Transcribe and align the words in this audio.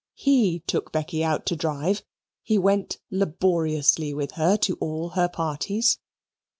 He 0.15 0.61
took 0.65 0.91
Becky 0.91 1.23
out 1.23 1.45
to 1.45 1.55
drive; 1.55 2.01
he 2.41 2.57
went 2.57 2.97
laboriously 3.11 4.15
with 4.15 4.31
her 4.31 4.57
to 4.57 4.73
all 4.81 5.09
her 5.09 5.29
parties. 5.29 5.99